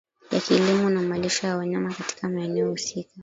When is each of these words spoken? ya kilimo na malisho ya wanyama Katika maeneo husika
ya 0.31 0.39
kilimo 0.41 0.89
na 0.89 1.01
malisho 1.01 1.47
ya 1.47 1.57
wanyama 1.57 1.93
Katika 1.93 2.29
maeneo 2.29 2.69
husika 2.69 3.11